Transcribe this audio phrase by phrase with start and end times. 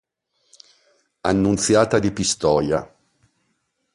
[1.27, 2.91] Annunziata di Pistoia.